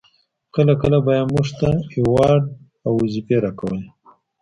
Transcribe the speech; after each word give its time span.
کله 0.55 0.73
کله 0.81 0.97
به 1.05 1.11
يې 1.17 1.23
موږ 1.31 1.47
ته 1.59 1.69
اوراد 2.01 2.43
او 2.85 2.91
وظيفې 3.01 3.35
راکولې. 3.45 3.81